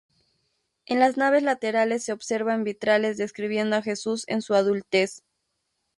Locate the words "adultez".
4.55-5.21